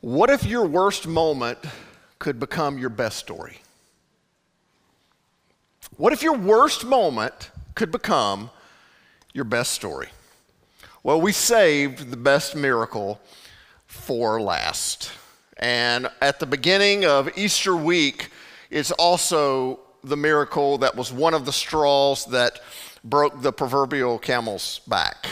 [0.00, 1.58] What if your worst moment
[2.18, 3.58] could become your best story?
[5.98, 8.50] What if your worst moment could become
[9.34, 10.08] your best story?
[11.02, 13.20] Well, we saved the best miracle
[13.86, 15.12] for last.
[15.58, 18.30] And at the beginning of Easter week,
[18.70, 22.58] it's also the miracle that was one of the straws that
[23.04, 25.26] broke the proverbial camel's back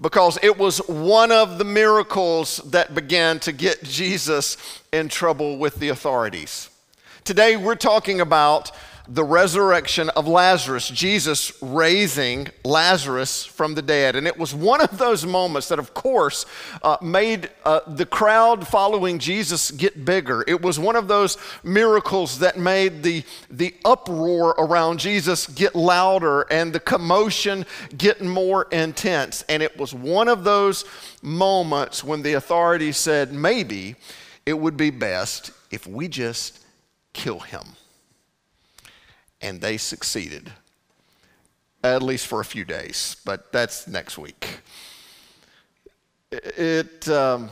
[0.00, 4.56] because it was one of the miracles that began to get Jesus
[4.92, 6.70] in trouble with the authorities.
[7.24, 8.70] Today, we're talking about
[9.10, 14.16] the resurrection of Lazarus, Jesus raising Lazarus from the dead.
[14.16, 16.44] And it was one of those moments that, of course,
[16.82, 20.44] uh, made uh, the crowd following Jesus get bigger.
[20.46, 26.42] It was one of those miracles that made the, the uproar around Jesus get louder
[26.50, 27.64] and the commotion
[27.96, 29.42] get more intense.
[29.48, 30.84] And it was one of those
[31.22, 33.96] moments when the authorities said, maybe
[34.44, 36.62] it would be best if we just
[37.14, 37.62] kill him
[39.40, 40.52] and they succeeded,
[41.82, 44.60] at least for a few days, but that's next week.
[46.30, 47.50] It, um,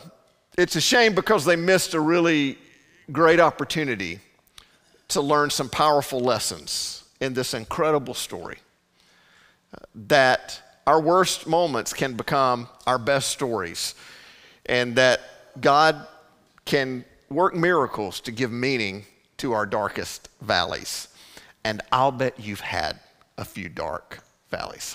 [0.59, 2.59] it's a shame because they missed a really
[3.13, 4.21] great opportunity
[5.09, 8.59] to learn some powerful lessons in this incredible story.
[9.95, 13.95] That our worst moments can become our best stories,
[14.67, 15.21] and that
[15.61, 16.07] God
[16.65, 19.05] can work miracles to give meaning
[19.39, 21.09] to our darkest valleys
[21.67, 23.01] and I'll bet you've had
[23.37, 24.21] a few dark
[24.53, 24.95] valleys.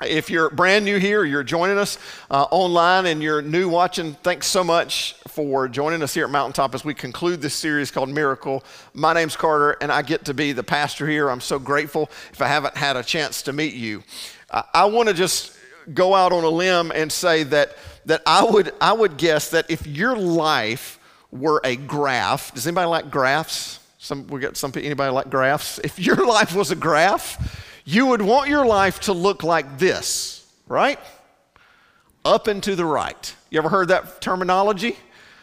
[0.00, 1.98] If you're brand new here, you're joining us
[2.30, 6.74] uh, online and you're new watching, thanks so much for joining us here at Mountaintop
[6.74, 8.64] as we conclude this series called Miracle.
[8.94, 11.28] My name's Carter and I get to be the pastor here.
[11.28, 14.02] I'm so grateful if I haven't had a chance to meet you.
[14.50, 15.54] Uh, I want to just
[15.92, 17.76] go out on a limb and say that,
[18.06, 20.98] that I, would, I would guess that if your life
[21.30, 23.80] were a graph, does anybody like graphs?
[24.04, 25.80] Some, we got some anybody like graphs?
[25.84, 30.46] If your life was a graph, you would want your life to look like this,
[30.68, 30.98] right?
[32.22, 33.34] Up and to the right.
[33.48, 34.98] You ever heard that terminology?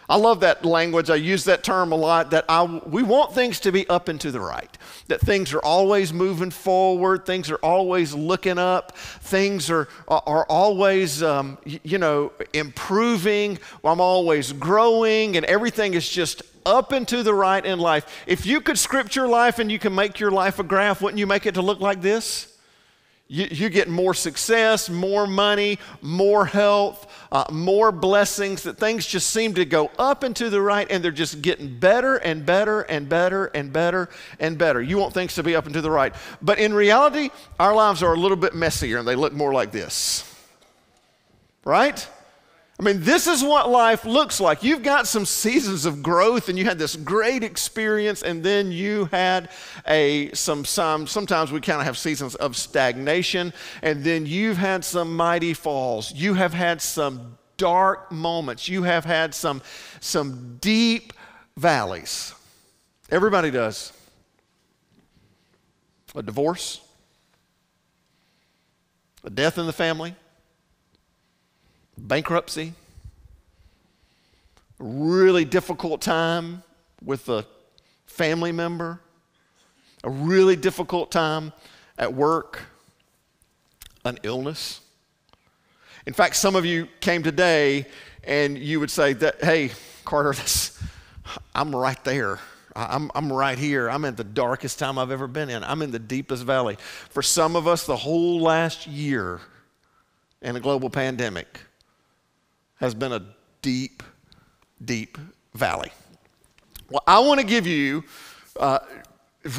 [0.08, 1.10] I love that language.
[1.10, 4.22] I use that term a lot that I, we want things to be up and
[4.22, 4.78] to the right,
[5.08, 11.24] that things are always moving forward, things are always looking up, things are, are always,
[11.24, 13.58] um, you know, improving.
[13.84, 18.24] I'm always growing, and everything is just up and to the right in life.
[18.28, 21.20] If you could script your life and you can make your life a graph, wouldn't
[21.20, 22.48] you make it to look like this?
[23.32, 29.30] You, you get more success, more money, more health, uh, more blessings, that things just
[29.30, 32.82] seem to go up and to the right, and they're just getting better and better
[32.82, 34.82] and better and better and better.
[34.82, 36.14] You want things to be up and to the right.
[36.42, 39.72] But in reality, our lives are a little bit messier and they look more like
[39.72, 40.28] this.
[41.64, 42.06] Right?
[42.82, 44.64] I mean, this is what life looks like.
[44.64, 49.06] You've got some seasons of growth and you had this great experience, and then you
[49.12, 49.52] had
[49.86, 53.54] a some, some sometimes we kind of have seasons of stagnation,
[53.84, 56.12] and then you've had some mighty falls.
[56.12, 58.68] You have had some dark moments.
[58.68, 59.62] You have had some,
[60.00, 61.14] some deep
[61.56, 62.34] valleys.
[63.12, 63.94] Everybody does.
[66.16, 66.82] A divorce,
[69.24, 70.16] a death in the family
[71.98, 72.74] bankruptcy,
[74.80, 76.64] really difficult time
[77.04, 77.46] with a
[78.06, 79.00] family member,
[80.04, 81.54] a really difficult time
[81.98, 82.62] at work,
[84.06, 84.82] an illness.
[86.06, 87.86] In fact, some of you came today
[88.24, 89.72] and you would say that, hey,
[90.06, 90.36] Carter,
[91.56, 92.40] I'm right there.
[92.76, 93.90] I'm, I'm right here.
[93.90, 95.64] I'm in the darkest time I've ever been in.
[95.64, 96.78] I'm in the deepest valley.
[97.10, 99.42] For some of us, the whole last year
[100.42, 101.60] in a global pandemic
[102.82, 103.24] has been a
[103.62, 104.04] deep,
[104.84, 105.18] deep
[105.54, 105.92] valley.
[106.90, 108.04] Well, I want to give you,
[108.60, 108.80] uh,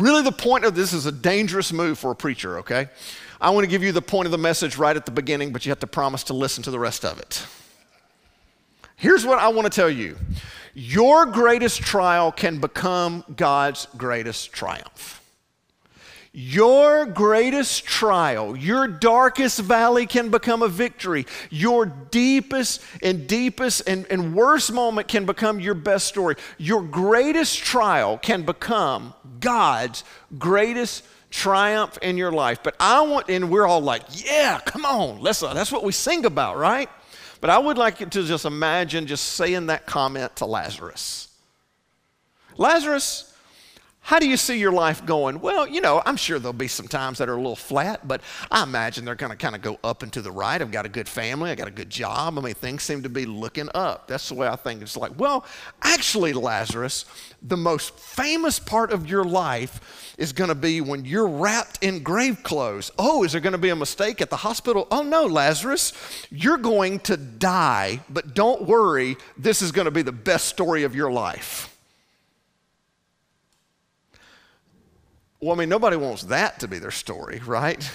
[0.00, 2.88] really, the point of this is a dangerous move for a preacher, okay?
[3.40, 5.64] I want to give you the point of the message right at the beginning, but
[5.64, 7.46] you have to promise to listen to the rest of it.
[8.96, 10.18] Here's what I want to tell you
[10.74, 15.21] your greatest trial can become God's greatest triumph.
[16.34, 21.26] Your greatest trial, your darkest valley can become a victory.
[21.50, 26.36] Your deepest and deepest and, and worst moment can become your best story.
[26.56, 30.04] Your greatest trial can become God's
[30.38, 32.60] greatest triumph in your life.
[32.62, 35.92] But I want, and we're all like, yeah, come on, let's, uh, that's what we
[35.92, 36.88] sing about, right?
[37.42, 41.28] But I would like you to just imagine just saying that comment to Lazarus.
[42.56, 43.31] Lazarus,
[44.04, 45.40] How do you see your life going?
[45.40, 48.20] Well, you know, I'm sure there'll be some times that are a little flat, but
[48.50, 50.60] I imagine they're going to kind of go up and to the right.
[50.60, 52.36] I've got a good family, I got a good job.
[52.36, 54.08] I mean, things seem to be looking up.
[54.08, 54.82] That's the way I think.
[54.82, 55.46] It's like, well,
[55.82, 57.04] actually, Lazarus,
[57.42, 62.02] the most famous part of your life is going to be when you're wrapped in
[62.02, 62.90] grave clothes.
[62.98, 64.88] Oh, is there going to be a mistake at the hospital?
[64.90, 65.92] Oh, no, Lazarus,
[66.28, 70.82] you're going to die, but don't worry, this is going to be the best story
[70.82, 71.71] of your life.
[75.42, 77.90] Well, I mean, nobody wants that to be their story, right?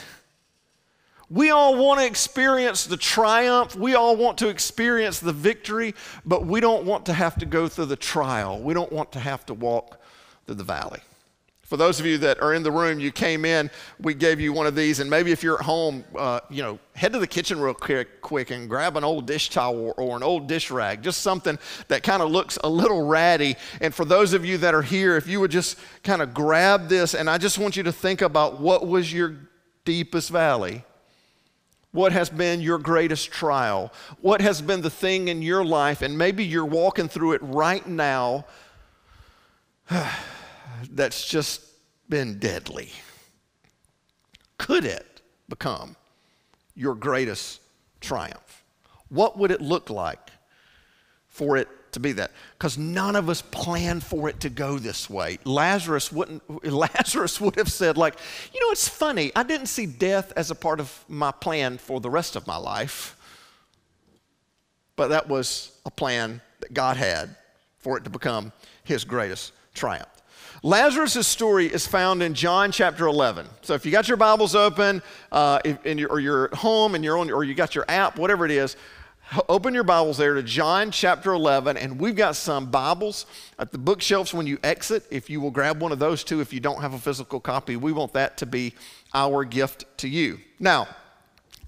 [1.30, 3.74] We all want to experience the triumph.
[3.74, 5.96] We all want to experience the victory,
[6.26, 8.62] but we don't want to have to go through the trial.
[8.62, 9.98] We don't want to have to walk
[10.46, 11.00] through the valley.
[11.68, 13.70] For those of you that are in the room, you came in,
[14.00, 16.80] we gave you one of these, and maybe if you're at home, uh, you know,
[16.96, 20.16] head to the kitchen real quick, quick and grab an old dish towel or, or
[20.16, 21.60] an old dish rag, just something
[21.90, 23.58] that kind of looks a little ratty.
[23.82, 26.88] And for those of you that are here, if you would just kind of grab
[26.88, 29.36] this, and I just want you to think about what was your
[29.84, 30.86] deepest valley.
[31.92, 33.92] What has been your greatest trial?
[34.22, 36.02] What has been the thing in your life?
[36.02, 38.46] And maybe you're walking through it right now
[40.92, 41.62] that's just
[42.10, 42.92] been deadly?
[44.58, 45.96] Could it become
[46.76, 47.62] your greatest
[48.02, 48.64] triumph?
[49.10, 50.32] What would it look like
[51.28, 52.32] for it to be that?
[52.58, 55.40] Because none of us planned for it to go this way.
[55.44, 58.16] Lazarus wouldn't Lazarus would have said, like,
[58.54, 62.00] you know, it's funny, I didn't see death as a part of my plan for
[62.00, 63.16] the rest of my life.
[64.96, 67.36] But that was a plan that God had
[67.78, 68.52] for it to become
[68.84, 70.17] his greatest triumph.
[70.68, 73.48] Lazarus' story is found in John chapter 11.
[73.62, 75.80] So if you got your Bibles open, uh, if,
[76.10, 78.76] or you're at home and you're on, or you got your app, whatever it is,
[79.48, 83.28] open your Bibles there to John chapter 11, and we've got some Bibles
[83.58, 85.06] at the bookshelves when you exit.
[85.10, 87.78] If you will grab one of those too, if you don't have a physical copy,
[87.78, 88.74] we want that to be
[89.14, 90.38] our gift to you.
[90.60, 90.90] Now,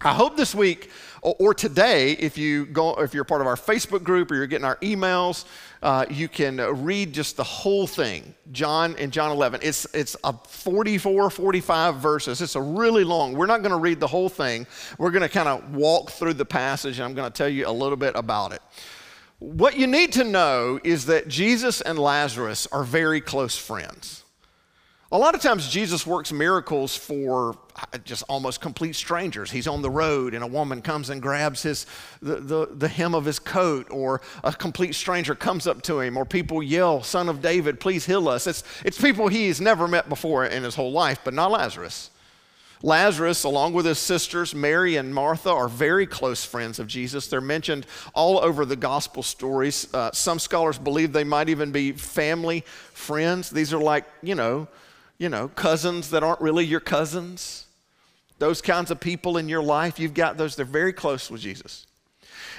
[0.02, 0.92] I hope this week
[1.22, 4.66] or today, if you go, if you're part of our Facebook group or you're getting
[4.66, 5.44] our emails,
[5.84, 8.34] uh, you can read just the whole thing.
[8.54, 9.60] John in John 11.
[9.62, 12.42] It's it's a 44, 45 verses.
[12.42, 13.34] It's a really long.
[13.34, 14.66] We're not going to read the whole thing.
[14.98, 17.68] We're going to kind of walk through the passage, and I'm going to tell you
[17.68, 18.62] a little bit about it.
[19.40, 24.24] What you need to know is that Jesus and Lazarus are very close friends.
[25.12, 29.50] A lot of times, Jesus works miracles for uh, just almost complete strangers.
[29.50, 31.88] He's on the road, and a woman comes and grabs his,
[32.22, 36.16] the, the, the hem of his coat, or a complete stranger comes up to him,
[36.16, 38.46] or people yell, Son of David, please heal us.
[38.46, 42.12] It's, it's people he's never met before in his whole life, but not Lazarus.
[42.84, 47.26] Lazarus, along with his sisters, Mary and Martha, are very close friends of Jesus.
[47.26, 49.92] They're mentioned all over the gospel stories.
[49.92, 52.64] Uh, some scholars believe they might even be family
[52.94, 53.50] friends.
[53.50, 54.68] These are like, you know,
[55.20, 57.66] you know, cousins that aren't really your cousins.
[58.40, 61.86] Those kinds of people in your life, you've got those, they're very close with Jesus.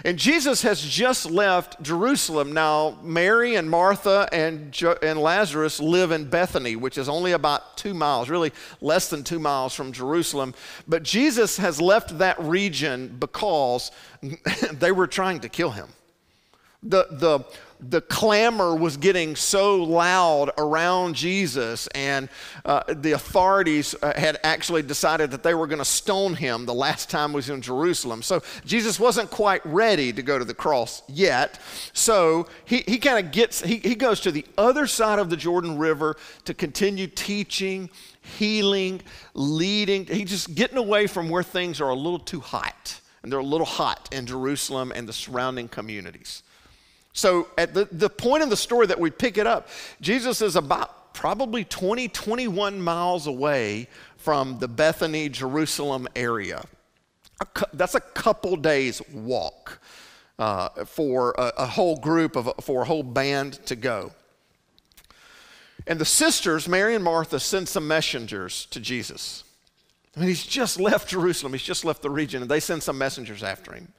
[0.05, 2.53] And Jesus has just left Jerusalem.
[2.53, 7.77] Now, Mary and Martha and, jo- and Lazarus live in Bethany, which is only about
[7.77, 10.55] two miles, really less than two miles from Jerusalem.
[10.89, 13.91] But Jesus has left that region because
[14.73, 15.89] they were trying to kill him.
[16.83, 17.41] The, the,
[17.83, 22.29] the clamor was getting so loud around Jesus, and
[22.65, 26.75] uh, the authorities uh, had actually decided that they were going to stone him the
[26.75, 28.23] last time he was in Jerusalem.
[28.23, 31.59] So Jesus wasn't quite ready to go to the cross yet.
[31.93, 35.37] So he, he kind of gets, he, he goes to the other side of the
[35.37, 37.89] Jordan River to continue teaching,
[38.21, 39.01] healing,
[39.33, 40.05] leading.
[40.07, 43.01] He's just getting away from where things are a little too hot.
[43.23, 46.43] And they're a little hot in Jerusalem and the surrounding communities.
[47.13, 49.69] So, at the, the point in the story that we pick it up,
[50.01, 56.65] Jesus is about probably 20, 21 miles away from the Bethany, Jerusalem area.
[57.73, 59.81] that's a couple days' walk
[60.39, 64.13] uh, for a, a, whole group, of, for a whole band to go.
[65.87, 69.45] And the sisters, Mary and Martha, send some messengers to Jesus.
[70.17, 72.99] I mean, he's just left Jerusalem, he's just left the region, and they send some
[72.99, 73.93] messengers after him.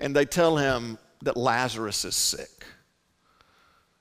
[0.00, 2.64] And they tell him, that Lazarus is sick.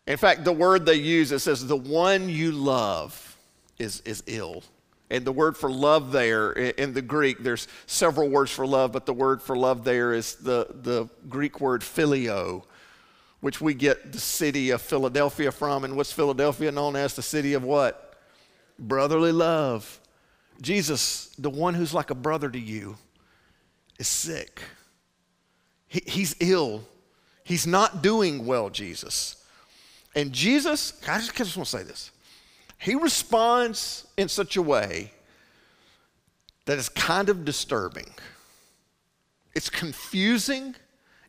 [0.05, 3.37] In fact, the word they use, it says, the one you love
[3.79, 4.63] is, is ill.
[5.09, 9.05] And the word for love there in the Greek, there's several words for love, but
[9.05, 12.63] the word for love there is the, the Greek word phileo,
[13.39, 15.83] which we get the city of Philadelphia from.
[15.83, 17.15] And what's Philadelphia known as?
[17.15, 18.15] The city of what?
[18.79, 19.99] Brotherly love.
[20.61, 22.97] Jesus, the one who's like a brother to you,
[23.99, 24.61] is sick.
[25.87, 26.83] He, he's ill.
[27.43, 29.43] He's not doing well, Jesus.
[30.15, 32.11] And Jesus, I just, I just want to say this.
[32.77, 35.11] he responds in such a way
[36.65, 38.13] that is kind of disturbing.
[39.55, 40.75] It's confusing.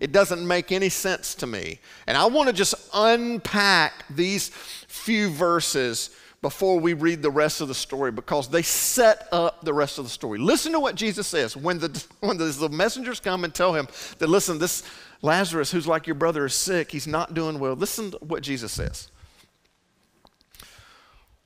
[0.00, 1.80] It doesn't make any sense to me.
[2.06, 6.10] And I want to just unpack these few verses
[6.44, 10.04] before we read the rest of the story because they set up the rest of
[10.04, 10.38] the story.
[10.38, 14.28] Listen to what Jesus says when the, when the, messengers come and tell him that,
[14.28, 14.82] listen, this
[15.22, 16.90] Lazarus, who's like your brother, is sick.
[16.90, 17.72] He's not doing well.
[17.72, 19.08] Listen to what Jesus says.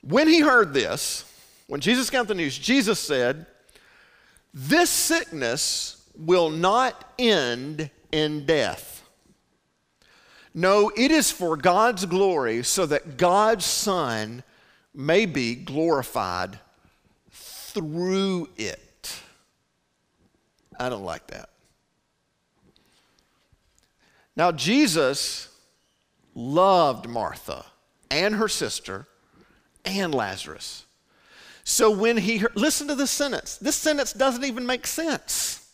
[0.00, 1.33] When he heard this,
[1.69, 3.47] when Jesus got the news, Jesus said,
[4.52, 9.09] This sickness will not end in death.
[10.52, 14.43] No, it is for God's glory so that God's Son
[14.95, 16.59] may be glorified
[17.30, 19.21] through it.
[20.78, 21.50] I don't like that.
[24.37, 25.49] Now, Jesus
[26.35, 27.66] loved Martha
[28.11, 29.07] and her sister
[29.85, 30.87] and Lazarus.
[31.64, 33.59] So when he heard, listen to this sentence.
[33.59, 35.68] This sentence doesn't even make sense.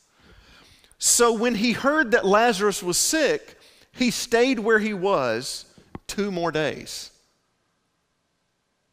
[0.98, 3.58] So when he heard that Lazarus was sick,
[3.92, 5.66] he stayed where he was
[6.06, 7.10] two more days.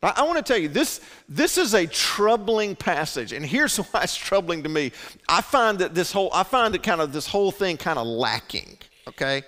[0.01, 4.03] I, I want to tell you, this, this is a troubling passage, and here's why
[4.03, 4.91] it's troubling to me.
[5.27, 8.07] I find that this whole, I find that kind of this whole thing kind of
[8.07, 8.77] lacking,
[9.07, 9.43] okay?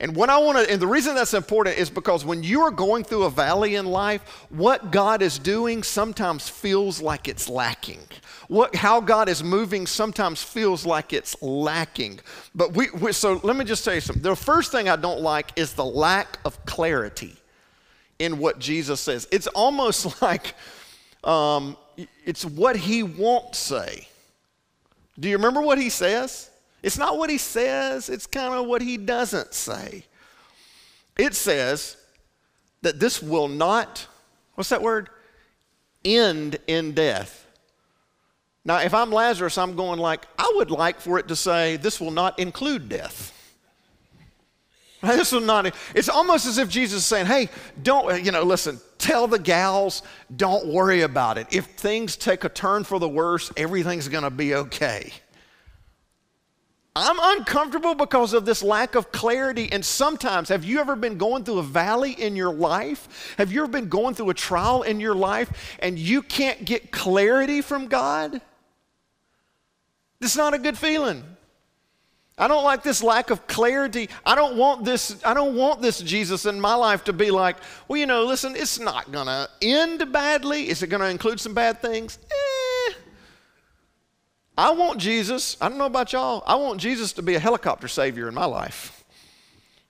[0.00, 2.70] And what I want to, and the reason that's important is because when you are
[2.70, 8.00] going through a valley in life, what God is doing sometimes feels like it's lacking.
[8.48, 12.20] What, how God is moving sometimes feels like it's lacking.
[12.54, 14.22] But we, we so let me just tell you something.
[14.22, 17.36] The first thing I don't like is the lack of clarity
[18.22, 19.26] in what Jesus says.
[19.32, 20.54] It's almost like
[21.24, 21.76] um,
[22.24, 24.06] it's what he won't say.
[25.18, 26.50] Do you remember what he says?
[26.82, 30.04] It's not what he says, it's kind of what he doesn't say.
[31.16, 31.96] It says
[32.80, 34.06] that this will not,
[34.54, 35.08] what's that word?
[36.04, 37.46] End in death.
[38.64, 42.00] Now, if I'm Lazarus, I'm going like, I would like for it to say, this
[42.00, 43.31] will not include death.
[45.02, 47.48] This is not, it's almost as if Jesus is saying, hey,
[47.82, 50.02] don't, you know, listen, tell the gals,
[50.36, 51.48] don't worry about it.
[51.50, 55.12] If things take a turn for the worse, everything's going to be okay.
[56.94, 59.72] I'm uncomfortable because of this lack of clarity.
[59.72, 63.34] And sometimes, have you ever been going through a valley in your life?
[63.38, 66.92] Have you ever been going through a trial in your life and you can't get
[66.92, 68.40] clarity from God?
[70.20, 71.24] It's not a good feeling.
[72.38, 74.08] I don't like this lack of clarity.
[74.24, 77.56] I don't want this, I don't want this Jesus in my life to be like,
[77.88, 80.68] well, you know, listen, it's not gonna end badly.
[80.68, 82.18] Is it gonna include some bad things?
[82.30, 82.94] Eh.
[84.56, 87.88] I want Jesus, I don't know about y'all, I want Jesus to be a helicopter
[87.88, 89.01] savior in my life.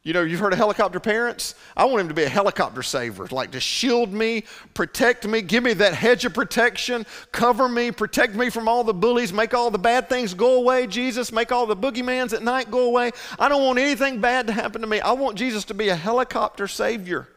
[0.05, 1.55] You know, you've heard of helicopter parents?
[1.77, 4.43] I want him to be a helicopter saver, like to shield me,
[4.75, 8.95] protect me, give me that hedge of protection, cover me, protect me from all the
[8.95, 12.69] bullies, make all the bad things go away, Jesus, make all the boogeymans at night
[12.69, 13.13] go away.
[13.39, 15.01] I don't want anything bad to happen to me.
[15.01, 17.29] I want Jesus to be a helicopter savior.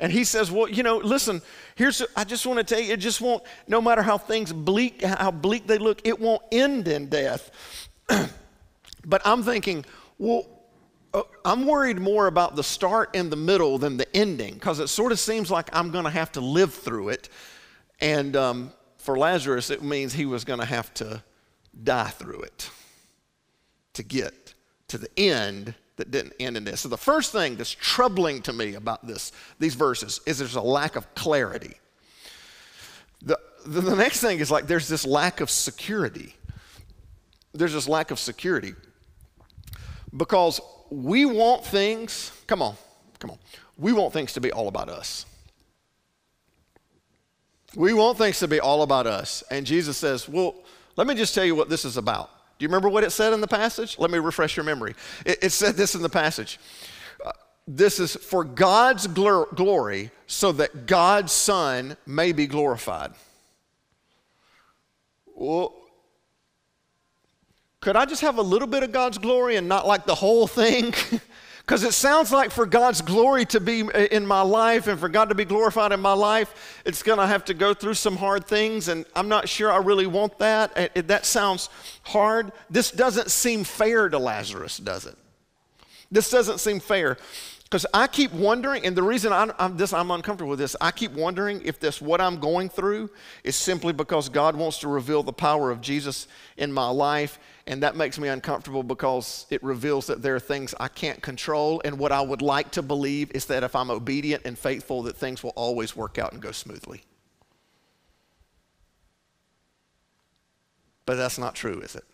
[0.00, 1.42] And he says, Well, you know, listen,
[1.74, 5.02] here's, I just want to tell you, it just won't, no matter how things bleak,
[5.02, 7.50] how bleak they look, it won't end in death.
[9.04, 9.84] but I'm thinking,
[10.16, 10.46] well,
[11.44, 15.12] I'm worried more about the start and the middle than the ending because it sort
[15.12, 17.28] of seems like I'm going to have to live through it.
[18.00, 21.22] And um, for Lazarus, it means he was going to have to
[21.82, 22.70] die through it
[23.94, 24.54] to get
[24.88, 26.82] to the end that didn't end in this.
[26.82, 30.60] So the first thing that's troubling to me about this, these verses is there's a
[30.60, 31.74] lack of clarity.
[33.22, 36.36] The, the, the next thing is like there's this lack of security.
[37.52, 38.74] There's this lack of security
[40.16, 40.60] because
[40.90, 42.76] we want things, come on,
[43.18, 43.38] come on.
[43.76, 45.26] We want things to be all about us.
[47.76, 49.44] We want things to be all about us.
[49.50, 50.54] And Jesus says, Well,
[50.96, 52.30] let me just tell you what this is about.
[52.58, 53.98] Do you remember what it said in the passage?
[53.98, 54.94] Let me refresh your memory.
[55.24, 56.58] It, it said this in the passage.
[57.24, 57.30] Uh,
[57.68, 63.12] this is for God's glor- glory, so that God's Son may be glorified.
[65.36, 65.72] Well,
[67.80, 70.46] could I just have a little bit of God's glory and not like the whole
[70.46, 70.94] thing?
[71.68, 73.80] Because it sounds like for God's glory to be
[74.10, 77.26] in my life and for God to be glorified in my life, it's going to
[77.26, 80.90] have to go through some hard things, and I'm not sure I really want that.
[80.94, 81.68] It, that sounds
[82.04, 82.52] hard.
[82.70, 85.14] This doesn't seem fair to Lazarus, does it?
[86.10, 87.18] This doesn't seem fair.
[87.64, 90.90] Because I keep wondering, and the reason I'm, I'm, this, I'm uncomfortable with this, I
[90.90, 93.10] keep wondering if this, what I'm going through,
[93.44, 97.82] is simply because God wants to reveal the power of Jesus in my life, and
[97.82, 101.82] that makes me uncomfortable because it reveals that there are things I can't control.
[101.84, 105.16] And what I would like to believe is that if I'm obedient and faithful, that
[105.16, 107.02] things will always work out and go smoothly.
[111.04, 112.04] But that's not true, is it?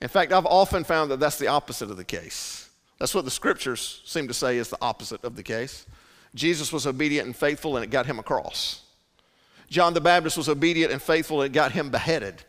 [0.00, 2.70] In fact, I've often found that that's the opposite of the case.
[2.98, 5.84] That's what the scriptures seem to say is the opposite of the case.
[6.34, 8.84] Jesus was obedient and faithful, and it got him a cross.
[9.68, 12.42] John the Baptist was obedient and faithful, and it got him beheaded.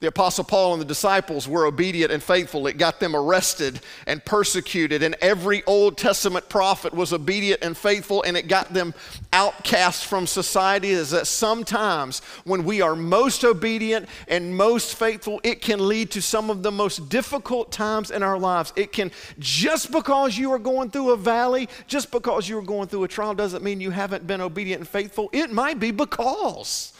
[0.00, 2.66] The Apostle Paul and the disciples were obedient and faithful.
[2.66, 5.04] It got them arrested and persecuted.
[5.04, 8.92] And every Old Testament prophet was obedient and faithful, and it got them
[9.32, 10.90] outcast from society.
[10.90, 16.20] Is that sometimes when we are most obedient and most faithful, it can lead to
[16.20, 18.72] some of the most difficult times in our lives.
[18.74, 22.88] It can, just because you are going through a valley, just because you are going
[22.88, 25.30] through a trial, doesn't mean you haven't been obedient and faithful.
[25.32, 26.92] It might be because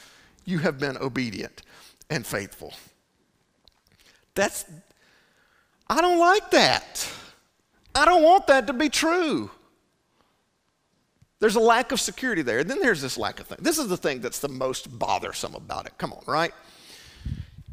[0.44, 1.62] you have been obedient
[2.10, 2.72] and faithful.
[4.34, 4.64] That's,
[5.88, 7.08] I don't like that.
[7.94, 9.50] I don't want that to be true.
[11.40, 12.60] There's a lack of security there.
[12.60, 13.58] And then there's this lack of thing.
[13.60, 15.92] This is the thing that's the most bothersome about it.
[15.98, 16.52] Come on, right?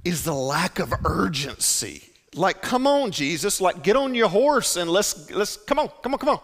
[0.03, 2.03] Is the lack of urgency.
[2.35, 6.13] Like, come on, Jesus, like get on your horse and let's let's come on, come
[6.13, 6.39] on, come on.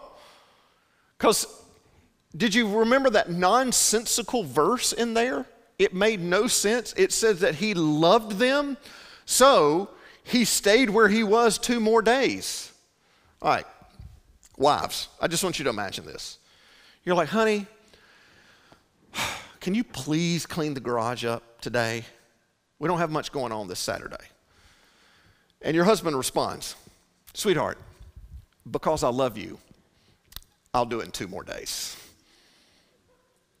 [1.16, 1.46] Because
[2.36, 5.46] did you remember that nonsensical verse in there?
[5.78, 6.92] It made no sense.
[6.96, 8.76] It says that he loved them,
[9.24, 9.90] so
[10.24, 12.72] he stayed where he was two more days.
[13.40, 13.66] All right,
[14.56, 16.38] wives, I just want you to imagine this.
[17.04, 17.66] You're like, honey,
[19.60, 22.04] can you please clean the garage up today?
[22.80, 24.16] We don't have much going on this Saturday.
[25.62, 26.74] And your husband responds,
[27.34, 27.78] sweetheart,
[28.68, 29.58] because I love you,
[30.74, 31.96] I'll do it in two more days.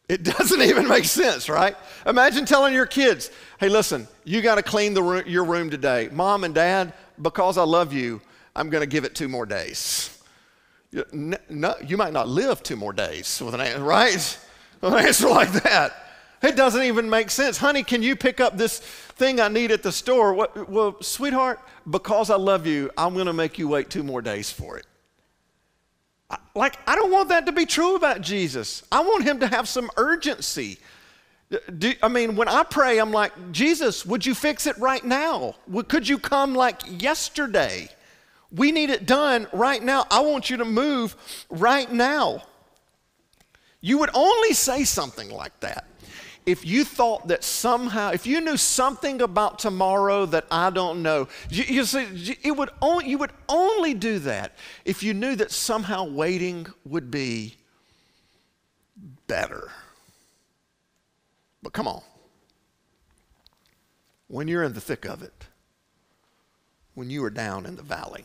[0.08, 1.76] It doesn't even make sense, right?
[2.06, 6.08] Imagine telling your kids, hey, listen, you got to clean the room, your room today.
[6.12, 8.20] Mom and dad, because I love you,
[8.56, 10.14] I'm going to give it two more days.
[10.90, 11.04] You
[11.96, 14.38] might not live two more days with an answer, right?
[14.80, 15.92] With an answer like that.
[16.40, 17.58] It doesn't even make sense.
[17.58, 20.34] Honey, can you pick up this thing I need at the store?
[20.34, 21.58] What, well, sweetheart,
[21.90, 24.86] because I love you, I'm going to make you wait two more days for it.
[26.54, 28.82] Like, I don't want that to be true about Jesus.
[28.92, 30.78] I want him to have some urgency.
[31.78, 35.54] Do, I mean, when I pray, I'm like, Jesus, would you fix it right now?
[35.88, 37.88] Could you come like yesterday?
[38.52, 40.06] We need it done right now.
[40.10, 41.16] I want you to move
[41.48, 42.42] right now.
[43.80, 45.86] You would only say something like that
[46.48, 51.28] if you thought that somehow, if you knew something about tomorrow that I don't know,
[51.50, 54.56] you, you see, it would only, you would only do that
[54.86, 57.56] if you knew that somehow waiting would be
[59.26, 59.70] better.
[61.62, 62.00] But come on.
[64.28, 65.48] When you're in the thick of it,
[66.94, 68.24] when you are down in the valley,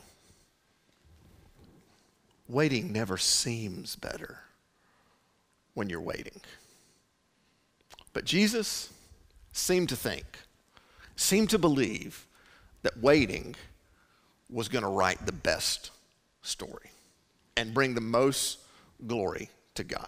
[2.47, 4.39] waiting never seems better
[5.73, 6.39] when you're waiting.
[8.13, 8.93] But Jesus
[9.51, 10.25] seemed to think,
[11.15, 12.27] seemed to believe
[12.83, 13.55] that waiting
[14.49, 15.91] was going to write the best
[16.41, 16.91] story
[17.57, 18.59] and bring the most
[19.05, 20.07] glory to God.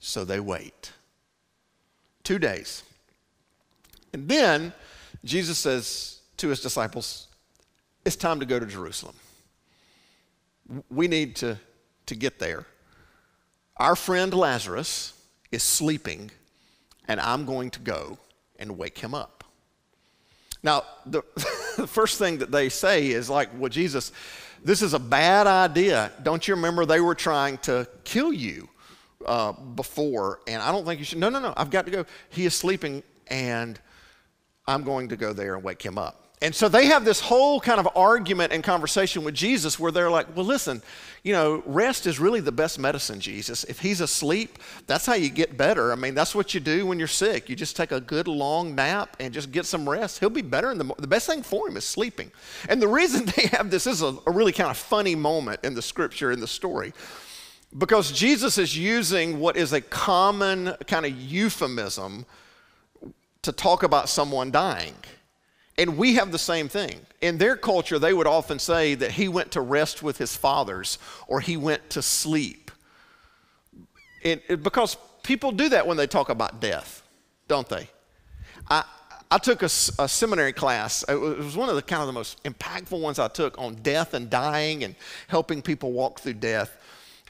[0.00, 0.92] So they wait.
[2.22, 2.82] Two days.
[4.12, 4.72] And then
[5.24, 7.28] Jesus says to his disciples,
[8.04, 9.14] It's time to go to Jerusalem.
[10.90, 11.58] We need to,
[12.06, 12.64] to get there.
[13.76, 15.12] Our friend Lazarus
[15.50, 16.30] is sleeping
[17.08, 18.18] and I'm going to go
[18.58, 19.44] and wake him up.
[20.62, 21.22] Now, the,
[21.76, 24.12] the first thing that they say is like, well, Jesus,
[24.64, 26.10] this is a bad idea.
[26.22, 28.68] Don't you remember they were trying to kill you
[29.26, 30.40] uh, before?
[30.46, 31.18] And I don't think you should.
[31.18, 31.52] No, no, no.
[31.56, 32.06] I've got to go.
[32.30, 33.78] He is sleeping, and
[34.66, 36.23] I'm going to go there and wake him up.
[36.44, 40.10] And so they have this whole kind of argument and conversation with Jesus where they're
[40.10, 40.82] like, well, listen,
[41.22, 43.64] you know, rest is really the best medicine, Jesus.
[43.64, 45.90] If he's asleep, that's how you get better.
[45.90, 47.48] I mean, that's what you do when you're sick.
[47.48, 50.18] You just take a good long nap and just get some rest.
[50.18, 52.30] He'll be better in the The best thing for him is sleeping.
[52.68, 55.72] And the reason they have this is a, a really kind of funny moment in
[55.72, 56.92] the scripture, in the story.
[57.78, 62.26] Because Jesus is using what is a common kind of euphemism
[63.40, 64.96] to talk about someone dying.
[65.76, 67.00] And we have the same thing.
[67.20, 70.98] In their culture, they would often say that he went to rest with his fathers
[71.26, 72.70] or he went to sleep.
[74.22, 77.02] It, it, because people do that when they talk about death,
[77.48, 77.88] don't they?
[78.70, 78.84] I,
[79.30, 81.04] I took a, a, seminary class.
[81.08, 84.14] It was one of the kind of the most impactful ones I took on death
[84.14, 84.94] and dying and
[85.26, 86.76] helping people walk through death.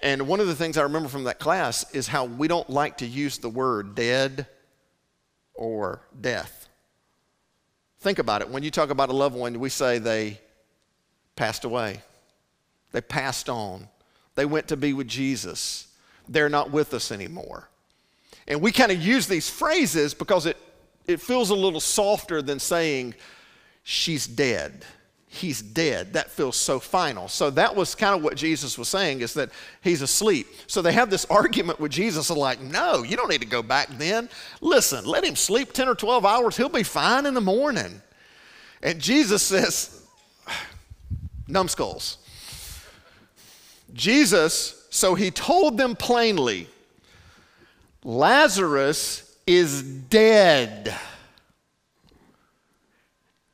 [0.02, 2.98] And one of the things I remember from that class is how we don't like
[2.98, 4.46] to use the word dead
[5.54, 6.63] or death.
[8.04, 8.50] Think about it.
[8.50, 10.38] When you talk about a loved one, we say they
[11.36, 12.02] passed away,
[12.92, 13.88] they passed on,
[14.34, 15.88] they went to be with Jesus,
[16.28, 17.70] they're not with us anymore.
[18.46, 20.58] And we kind of use these phrases because it,
[21.06, 23.14] it feels a little softer than saying,
[23.84, 24.84] she's dead
[25.34, 26.12] he's dead.
[26.12, 27.28] That feels so final.
[27.28, 29.50] So that was kind of what Jesus was saying is that
[29.82, 30.46] he's asleep.
[30.66, 33.62] So they have this argument with Jesus of like, no, you don't need to go
[33.62, 34.28] back then.
[34.60, 36.56] Listen, let him sleep 10 or 12 hours.
[36.56, 38.00] He'll be fine in the morning.
[38.82, 40.06] And Jesus says,
[41.48, 42.18] numbskulls.
[43.92, 46.68] Jesus, so he told them plainly,
[48.02, 50.94] Lazarus is dead.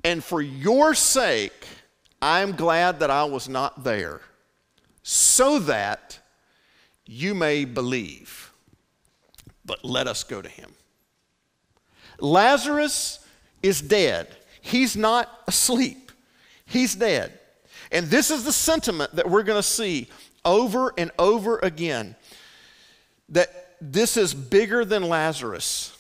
[0.05, 1.67] And for your sake,
[2.23, 4.21] I'm glad that I was not there,
[5.03, 6.19] so that
[7.07, 8.53] you may believe.
[9.65, 10.71] But let us go to him.
[12.19, 13.27] Lazarus
[13.63, 14.29] is dead.
[14.61, 16.13] He's not asleep,
[16.67, 17.39] he's dead.
[17.93, 20.09] And this is the sentiment that we're going to see
[20.45, 22.15] over and over again
[23.31, 25.97] that this is bigger than Lazarus.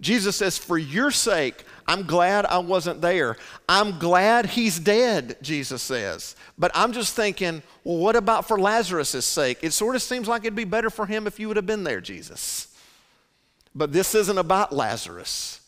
[0.00, 3.36] Jesus says, For your sake, I'm glad I wasn't there.
[3.68, 6.34] I'm glad he's dead, Jesus says.
[6.58, 9.58] But I'm just thinking, well, what about for Lazarus' sake?
[9.62, 11.84] It sort of seems like it'd be better for him if you would have been
[11.84, 12.68] there, Jesus.
[13.74, 15.60] But this isn't about Lazarus.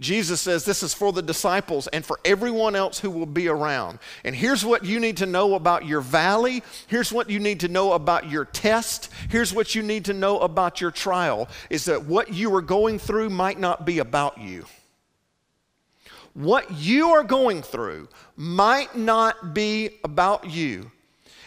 [0.00, 3.98] Jesus says this is for the disciples and for everyone else who will be around.
[4.24, 6.62] And here's what you need to know about your valley.
[6.86, 9.10] Here's what you need to know about your test.
[9.28, 13.00] Here's what you need to know about your trial is that what you are going
[13.00, 14.66] through might not be about you
[16.38, 20.88] what you are going through might not be about you.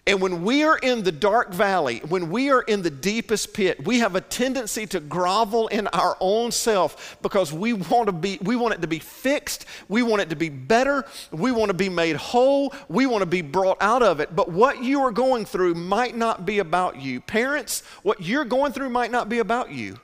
[0.06, 3.86] And when we are in the dark valley, when we are in the deepest pit,
[3.86, 8.38] we have a tendency to grovel in our own self because we want to be
[8.42, 11.74] we want it to be fixed, we want it to be better, we want to
[11.74, 14.36] be made whole, we want to be brought out of it.
[14.36, 17.22] But what you are going through might not be about you.
[17.22, 20.00] Parents, what you're going through might not be about you.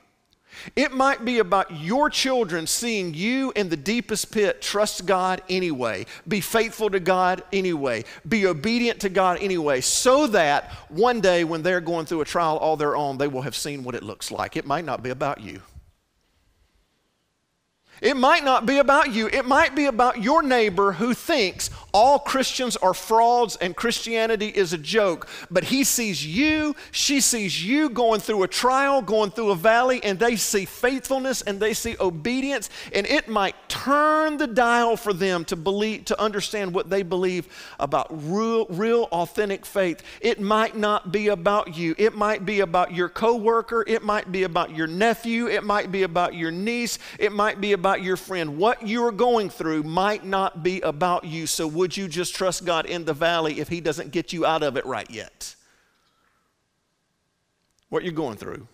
[0.76, 6.06] It might be about your children seeing you in the deepest pit trust God anyway,
[6.26, 11.62] be faithful to God anyway, be obedient to God anyway, so that one day when
[11.62, 14.30] they're going through a trial all their own, they will have seen what it looks
[14.30, 14.56] like.
[14.56, 15.60] It might not be about you.
[18.00, 19.28] It might not be about you.
[19.28, 24.72] It might be about your neighbor who thinks all Christians are frauds and Christianity is
[24.72, 25.28] a joke.
[25.50, 30.00] But he sees you, she sees you going through a trial, going through a valley,
[30.04, 32.70] and they see faithfulness and they see obedience.
[32.92, 37.48] And it might turn the dial for them to believe, to understand what they believe
[37.80, 40.02] about real, real authentic faith.
[40.20, 41.94] It might not be about you.
[41.98, 43.84] It might be about your coworker.
[43.86, 45.48] It might be about your nephew.
[45.48, 46.98] It might be about your niece.
[47.18, 48.58] It might be about about your friend.
[48.58, 52.84] What you're going through might not be about you, so would you just trust God
[52.84, 55.54] in the valley if He doesn't get you out of it right yet?
[57.88, 58.68] What you're going through,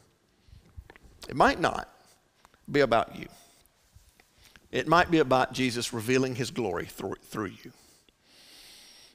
[1.29, 1.88] it might not
[2.68, 3.29] be about you.
[4.72, 7.70] It might be about Jesus revealing His glory through, through you.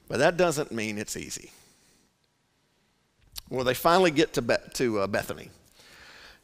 [0.08, 1.52] But that doesn't mean it's easy.
[3.50, 5.50] Well, they finally get to, to uh, Bethany,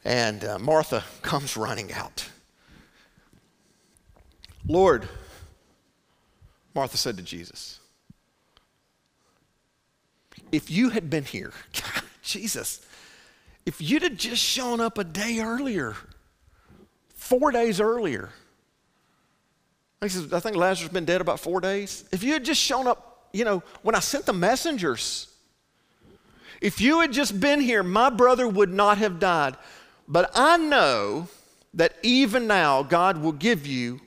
[0.05, 2.29] and uh, Martha comes running out.
[4.67, 5.07] Lord,
[6.75, 7.79] Martha said to Jesus,
[10.51, 11.51] if you had been here,
[12.21, 12.85] Jesus,
[13.65, 15.95] if you'd have just shown up a day earlier,
[17.15, 18.29] four days earlier,
[20.01, 22.07] I think Lazarus has been dead about four days.
[22.11, 25.27] If you had just shown up, you know, when I sent the messengers,
[26.61, 29.55] if you had just been here, my brother would not have died.
[30.07, 31.27] But I know
[31.73, 34.01] that even now God will give you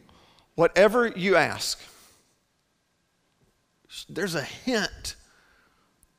[0.61, 1.81] Whatever you ask,
[4.11, 5.17] there's a hint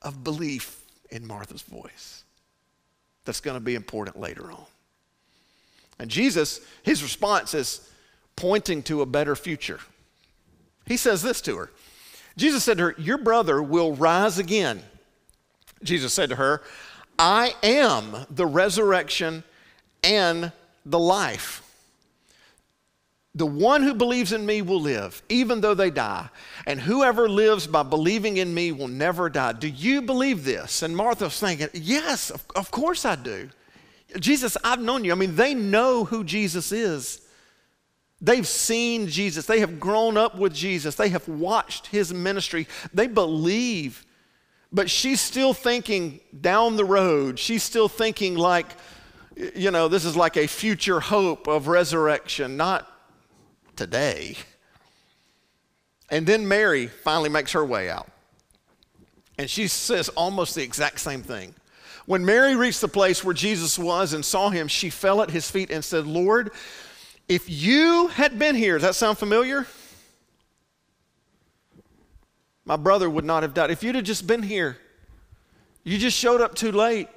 [0.01, 2.23] of belief in Martha's voice
[3.23, 4.65] that's going to be important later on.
[5.99, 7.87] And Jesus, his response is
[8.35, 9.79] pointing to a better future.
[10.87, 11.69] He says this to her
[12.35, 14.81] Jesus said to her, Your brother will rise again.
[15.83, 16.63] Jesus said to her,
[17.19, 19.43] I am the resurrection
[20.03, 20.51] and
[20.83, 21.60] the life.
[23.33, 26.29] The one who believes in me will live, even though they die.
[26.67, 29.53] And whoever lives by believing in me will never die.
[29.53, 30.83] Do you believe this?
[30.83, 33.49] And Martha's thinking, Yes, of, of course I do.
[34.19, 35.13] Jesus, I've known you.
[35.13, 37.21] I mean, they know who Jesus is.
[38.19, 39.45] They've seen Jesus.
[39.45, 40.95] They have grown up with Jesus.
[40.95, 42.67] They have watched his ministry.
[42.93, 44.05] They believe.
[44.73, 47.39] But she's still thinking down the road.
[47.39, 48.67] She's still thinking like,
[49.55, 52.90] you know, this is like a future hope of resurrection, not
[53.75, 54.37] today.
[56.09, 58.09] And then Mary finally makes her way out.
[59.37, 61.55] And she says almost the exact same thing.
[62.05, 65.49] When Mary reached the place where Jesus was and saw him, she fell at his
[65.49, 66.51] feet and said, Lord,
[67.29, 69.65] if you had been here, does that sound familiar?
[72.65, 73.71] My brother would not have died.
[73.71, 74.77] If you'd have just been here,
[75.83, 77.07] you just showed up too late.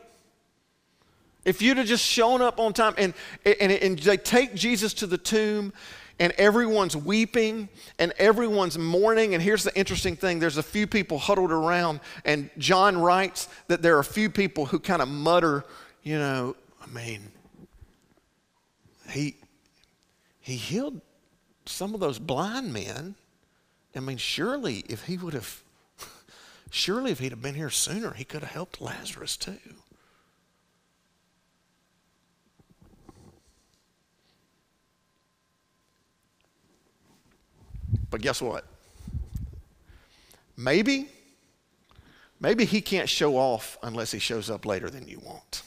[1.44, 3.12] If you'd have just shown up on time, and,
[3.44, 5.72] and, and they take Jesus to the tomb,
[6.18, 9.34] and everyone's weeping and everyone's mourning.
[9.34, 13.82] And here's the interesting thing there's a few people huddled around, and John writes that
[13.82, 15.64] there are a few people who kind of mutter,
[16.02, 17.22] you know, I mean,
[19.10, 19.36] he,
[20.40, 21.00] he healed
[21.66, 23.14] some of those blind men.
[23.96, 25.62] I mean, surely if he would have,
[26.70, 29.58] surely if he'd have been here sooner, he could have helped Lazarus too.
[38.14, 38.64] But guess what?
[40.56, 41.08] Maybe,
[42.38, 45.64] maybe he can't show off unless he shows up later than you want.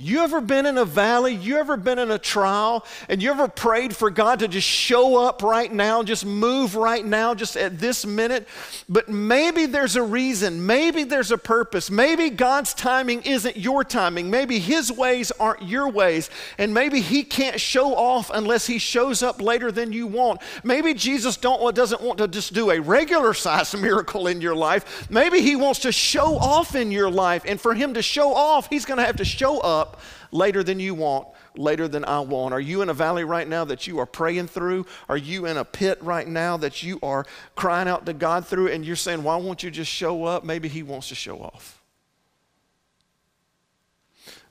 [0.00, 1.34] You ever been in a valley?
[1.34, 2.86] You ever been in a trial?
[3.08, 7.04] And you ever prayed for God to just show up right now, just move right
[7.04, 8.46] now, just at this minute?
[8.88, 10.64] But maybe there's a reason.
[10.64, 11.90] Maybe there's a purpose.
[11.90, 14.30] Maybe God's timing isn't your timing.
[14.30, 16.30] Maybe His ways aren't your ways.
[16.58, 20.42] And maybe He can't show off unless He shows up later than you want.
[20.62, 25.10] Maybe Jesus doesn't want to just do a regular size miracle in your life.
[25.10, 27.42] Maybe He wants to show off in your life.
[27.44, 30.62] And for Him to show off, He's going to have to show up up later
[30.62, 32.52] than you want, later than I want?
[32.54, 34.86] Are you in a valley right now that you are praying through?
[35.08, 37.24] Are you in a pit right now that you are
[37.56, 40.44] crying out to God through and you're saying, why won't you just show up?
[40.44, 41.82] Maybe He wants to show off.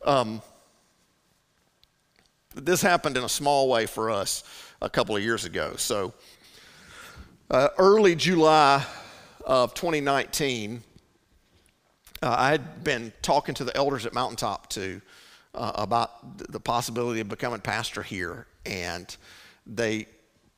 [0.06, 0.42] Um,
[2.56, 4.44] this happened in a small way for us
[4.82, 5.76] a couple of years ago.
[5.78, 6.14] So,
[7.50, 8.86] uh, early July
[9.46, 10.84] of 2019,
[12.22, 15.02] uh, I had been talking to the elders at Mountaintop to
[15.54, 19.16] uh, about the possibility of becoming pastor here, and
[19.66, 20.08] they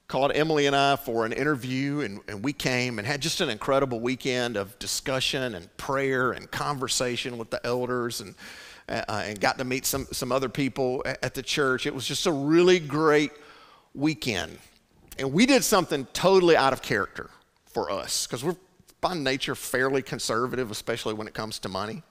[0.08, 3.50] called Emily and I for an interview, and, and we came and had just an
[3.50, 8.36] incredible weekend of discussion and prayer and conversation with the elders, and
[8.90, 11.86] uh, and got to meet some some other people at the church.
[11.86, 13.32] It was just a really great
[13.94, 14.58] weekend,
[15.18, 17.30] and we did something totally out of character
[17.66, 18.56] for us because we're
[19.02, 22.04] by nature fairly conservative, especially when it comes to money.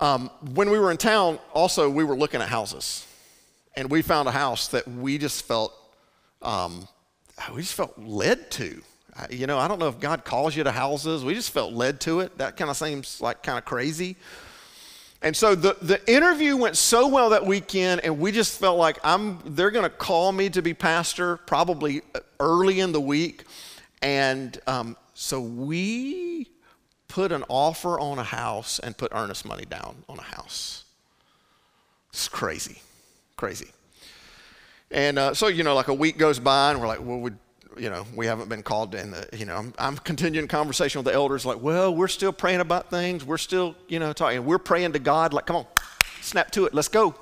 [0.00, 3.06] Um, when we were in town, also, we were looking at houses.
[3.76, 5.72] And we found a house that we just felt,
[6.42, 6.88] um,
[7.54, 8.82] we just felt led to.
[9.28, 11.24] You know, I don't know if God calls you to houses.
[11.24, 12.38] We just felt led to it.
[12.38, 14.16] That kind of seems like kind of crazy.
[15.22, 18.98] And so the, the interview went so well that weekend, and we just felt like
[19.04, 22.00] I'm, they're going to call me to be pastor probably
[22.38, 23.44] early in the week.
[24.00, 26.48] And um, so we
[27.10, 30.84] put an offer on a house and put earnest money down on a house.
[32.10, 32.80] It's crazy,
[33.36, 33.70] crazy.
[34.90, 37.30] And uh, so, you know, like a week goes by and we're like, well, we,
[37.76, 39.10] you know, we haven't been called in.
[39.10, 42.60] The, you know, I'm, I'm continuing conversation with the elders like, well, we're still praying
[42.60, 43.24] about things.
[43.24, 44.44] We're still, you know, talking.
[44.44, 45.66] We're praying to God like, come on,
[46.20, 46.74] snap to it.
[46.74, 47.14] Let's go.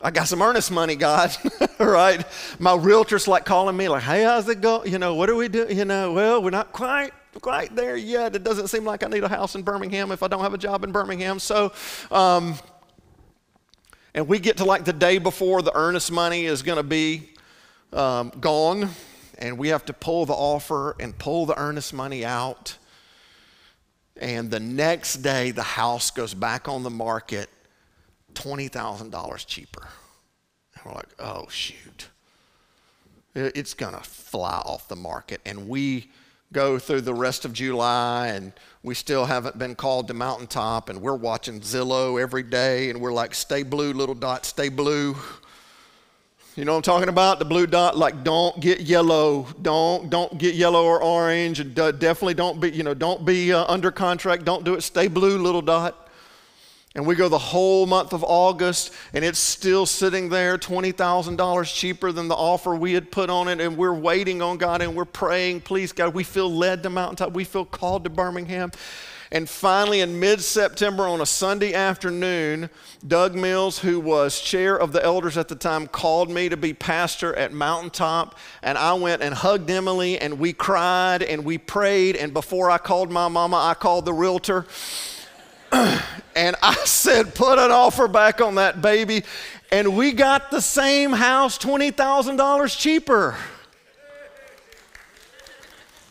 [0.00, 1.36] I got some earnest money, God,
[1.78, 2.24] right?
[2.60, 4.84] My realtor's like calling me, like, hey, how's it go?
[4.84, 5.76] You know, what are we doing?
[5.76, 8.34] You know, well, we're not quite quite there yet.
[8.34, 10.58] It doesn't seem like I need a house in Birmingham if I don't have a
[10.58, 11.38] job in Birmingham.
[11.38, 11.72] So,
[12.10, 12.54] um,
[14.14, 17.30] and we get to like the day before the earnest money is going to be
[17.92, 18.90] um, gone,
[19.38, 22.76] and we have to pull the offer and pull the earnest money out.
[24.16, 27.48] And the next day, the house goes back on the market
[28.34, 29.88] $20,000 cheaper.
[30.74, 32.08] And we're like, oh, shoot.
[33.34, 35.40] It's going to fly off the market.
[35.44, 36.10] And we
[36.52, 41.02] go through the rest of July and we still haven't been called to Mountaintop and
[41.02, 45.16] we're watching Zillow every day and we're like, stay blue, little dot, stay blue.
[46.56, 47.38] You know what I'm talking about?
[47.38, 52.34] The blue dot, like don't get yellow, don't don't get yellow or orange, and definitely
[52.34, 54.80] don't be, you know, don't be uh, under contract, don't do it.
[54.80, 56.07] Stay blue, little dot.
[56.98, 62.10] And we go the whole month of August, and it's still sitting there $20,000 cheaper
[62.10, 63.60] than the offer we had put on it.
[63.60, 67.34] And we're waiting on God and we're praying, please, God, we feel led to Mountaintop.
[67.34, 68.72] We feel called to Birmingham.
[69.30, 72.68] And finally, in mid September, on a Sunday afternoon,
[73.06, 76.74] Doug Mills, who was chair of the elders at the time, called me to be
[76.74, 78.36] pastor at Mountaintop.
[78.60, 82.16] And I went and hugged Emily, and we cried and we prayed.
[82.16, 84.66] And before I called my mama, I called the realtor.
[86.36, 89.24] and I said, Put an offer back on that baby.
[89.70, 93.36] And we got the same house $20,000 cheaper.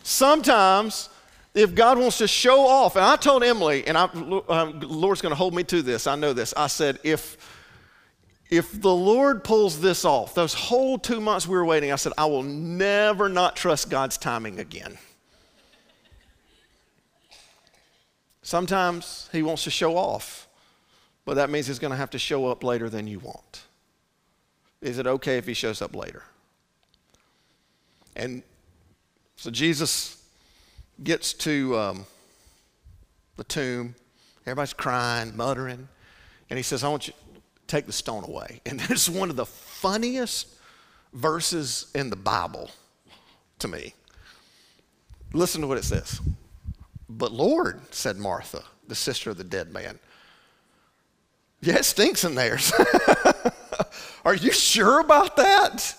[0.04, 1.10] Sometimes,
[1.54, 4.04] if God wants to show off, and I told Emily, and I,
[4.48, 6.54] um, Lord's going to hold me to this, I know this.
[6.56, 7.36] I said, if,
[8.48, 12.12] if the Lord pulls this off, those whole two months we were waiting, I said,
[12.16, 14.96] I will never not trust God's timing again.
[18.48, 20.48] Sometimes He wants to show off,
[21.26, 23.60] but that means He's going to have to show up later than you want.
[24.80, 26.22] Is it okay if He shows up later?
[28.16, 28.42] And
[29.36, 30.22] so Jesus
[31.04, 32.06] gets to um,
[33.36, 33.94] the tomb.
[34.46, 35.86] Everybody's crying, muttering.
[36.48, 38.62] And he says, I want you to take the stone away.
[38.66, 40.48] And this is one of the funniest
[41.12, 42.70] verses in the Bible
[43.58, 43.92] to me.
[45.34, 46.18] Listen to what it says.
[47.08, 49.98] But Lord, said Martha, the sister of the dead man,
[51.60, 52.58] yeah, it stinks in there.
[54.24, 55.94] Are you sure about that?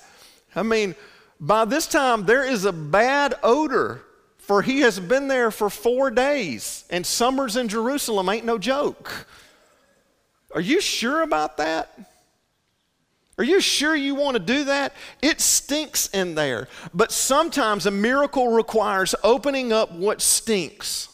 [0.55, 0.95] I mean,
[1.39, 4.03] by this time, there is a bad odor
[4.49, 9.27] for he has been there for four days, and summers in Jerusalem ain't no joke.
[10.55, 11.93] Are you sure about that?
[13.39, 14.93] Are you sure you want to do that?
[15.21, 16.67] It stinks in there.
[16.93, 21.08] But sometimes a miracle requires opening up what stinks.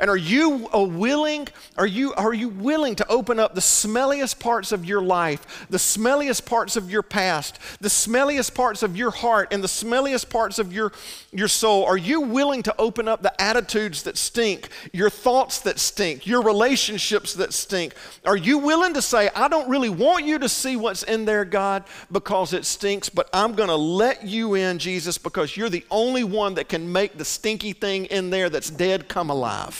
[0.00, 4.72] And are you willing, are you, are you willing to open up the smelliest parts
[4.72, 9.52] of your life, the smelliest parts of your past, the smelliest parts of your heart,
[9.52, 10.92] and the smelliest parts of your,
[11.32, 11.84] your soul?
[11.84, 16.42] Are you willing to open up the attitudes that stink, your thoughts that stink, your
[16.42, 17.94] relationships that stink?
[18.24, 21.44] Are you willing to say, I don't really want you to see what's in there,
[21.44, 25.84] God, because it stinks, but I'm going to let you in, Jesus, because you're the
[25.90, 29.77] only one that can make the stinky thing in there that's dead come alive?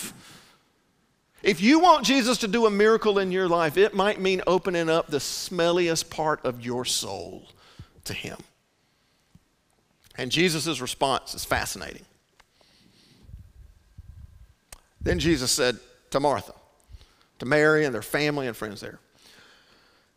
[1.48, 4.90] If you want Jesus to do a miracle in your life, it might mean opening
[4.90, 7.48] up the smelliest part of your soul
[8.04, 8.36] to Him.
[10.18, 12.04] And Jesus' response is fascinating.
[15.00, 15.78] Then Jesus said
[16.10, 16.52] to Martha,
[17.38, 18.98] to Mary and their family and friends there,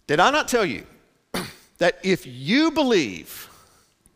[0.07, 0.85] Did I not tell you
[1.77, 3.49] that if you believe,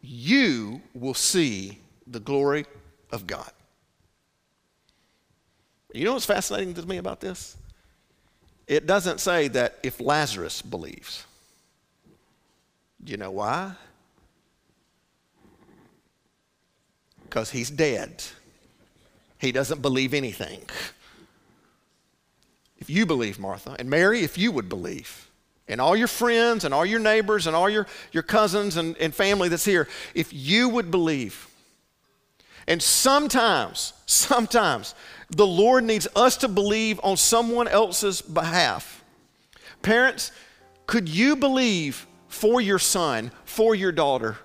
[0.02, 2.66] you will see the glory
[3.10, 3.55] of God?
[5.96, 7.56] You know what's fascinating to me about this?
[8.68, 11.26] It doesn't say that if Lazarus believes.
[13.02, 13.74] Do you know why?
[17.24, 18.24] Because he's dead.
[19.40, 20.62] He doesn't believe anything.
[22.78, 25.30] If you believe, Martha, and Mary, if you would believe,
[25.68, 29.16] and all your friends and all your neighbors and all your, your cousins and, and
[29.16, 31.48] family that's here, if you would believe,
[32.68, 34.94] and sometimes, sometimes,
[35.30, 39.04] the Lord needs us to believe on someone else's behalf.
[39.82, 40.32] Parents,
[40.88, 44.38] could you believe for your son, for your daughter?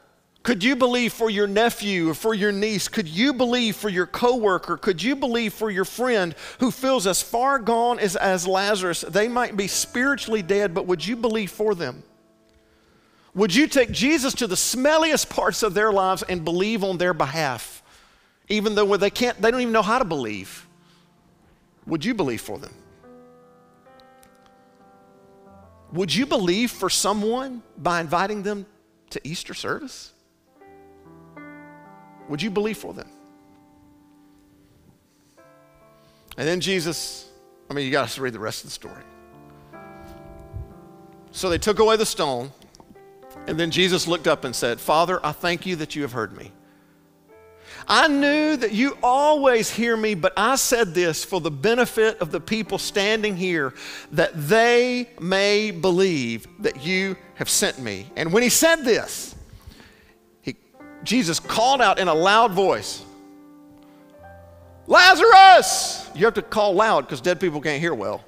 [0.42, 2.88] Could you believe for your nephew or for your niece?
[2.88, 4.78] Could you believe for your coworker?
[4.78, 9.02] Could you believe for your friend who feels as far gone as, as Lazarus?
[9.02, 12.02] They might be spiritually dead, but would you believe for them?
[13.34, 17.14] Would you take Jesus to the smelliest parts of their lives and believe on their
[17.14, 17.80] behalf?
[18.50, 20.66] even though they can't, they don't even know how to believe.
[21.90, 22.72] Would you believe for them?
[25.92, 28.64] Would you believe for someone by inviting them
[29.11, 30.12] to Easter service?
[32.29, 33.11] Would you believe for them?
[36.38, 37.29] And then Jesus,
[37.68, 39.03] I mean, you got to read the rest of the story.
[41.33, 42.53] So they took away the stone,
[43.48, 46.37] and then Jesus looked up and said, Father, I thank you that you have heard
[46.37, 46.53] me.
[47.88, 52.30] I knew that you always hear me, but I said this for the benefit of
[52.30, 53.74] the people standing here,
[54.12, 58.06] that they may believe that you have sent me.
[58.16, 59.34] And when he said this,
[60.42, 60.56] he,
[61.04, 63.04] Jesus called out in a loud voice,
[64.86, 66.10] Lazarus!
[66.14, 68.24] You have to call loud because dead people can't hear well.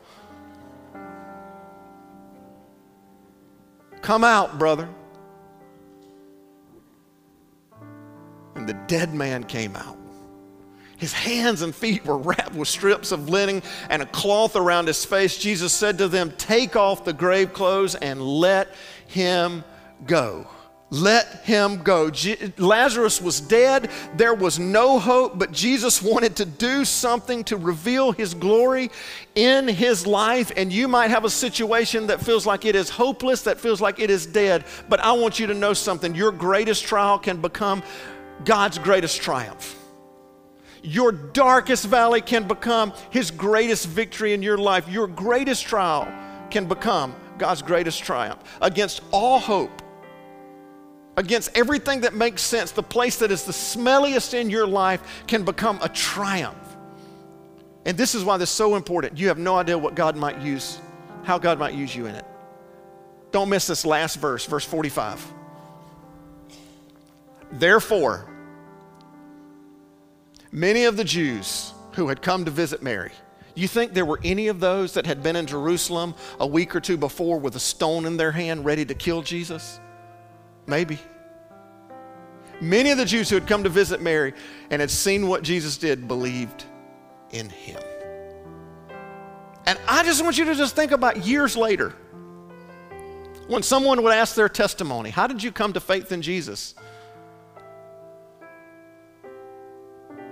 [4.01, 4.89] Come out, brother.
[8.63, 9.99] And the dead man came out.
[10.97, 15.05] His hands and feet were wrapped with strips of linen and a cloth around his
[15.05, 15.37] face.
[15.37, 18.69] Jesus said to them, Take off the grave clothes and let
[19.09, 19.65] him
[20.07, 20.47] go.
[20.93, 22.11] Let him go.
[22.11, 23.91] Je- Lazarus was dead.
[24.15, 28.91] There was no hope, but Jesus wanted to do something to reveal his glory
[29.35, 30.53] in his life.
[30.55, 34.01] And you might have a situation that feels like it is hopeless, that feels like
[34.01, 34.67] it is dead.
[34.91, 37.83] But I want you to know something your greatest trial can become
[38.45, 39.79] God's greatest triumph.
[40.83, 44.89] Your darkest valley can become his greatest victory in your life.
[44.89, 46.09] Your greatest trial
[46.51, 49.83] can become God's greatest triumph against all hope
[51.17, 55.45] against everything that makes sense, the place that is the smelliest in your life can
[55.45, 56.57] become a triumph.
[57.85, 59.19] And this is why this is so important.
[59.19, 60.81] You have no idea what God might use,
[61.25, 62.25] how God might use you in it.
[63.31, 65.33] Don't miss this last verse, verse 45.
[67.53, 68.29] Therefore,
[70.53, 73.13] many of the Jews who had come to visit Mary,
[73.55, 76.81] you think there were any of those that had been in Jerusalem a week or
[76.81, 79.81] two before with a stone in their hand ready to kill Jesus?
[80.67, 80.99] Maybe.
[82.61, 84.35] Many of the Jews who had come to visit Mary
[84.71, 86.65] and had seen what Jesus did believed
[87.31, 87.81] in him.
[89.67, 91.95] And I just want you to just think about years later
[93.49, 96.75] when someone would ask their testimony, How did you come to faith in Jesus?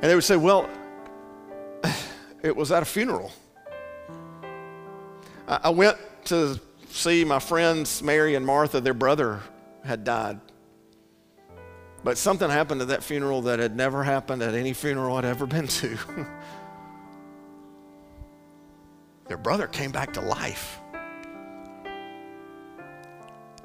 [0.03, 0.68] And they would say, Well,
[2.42, 3.32] it was at a funeral.
[5.46, 9.40] I went to see my friends Mary and Martha, their brother
[9.84, 10.40] had died.
[12.03, 15.46] But something happened at that funeral that had never happened at any funeral I'd ever
[15.46, 15.98] been to.
[19.28, 20.80] Their brother came back to life.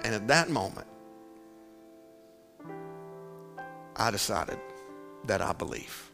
[0.04, 0.88] And at that moment,
[3.96, 4.60] I decided
[5.26, 6.12] that I believe.